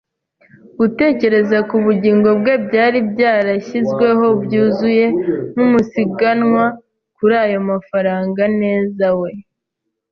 [0.79, 5.05] gutekereza ku bugingo bwe byari byarashyizweho byuzuye,
[5.51, 6.63] nkumusiganwa,
[7.15, 9.31] kuri ayo mafaranga; neza, we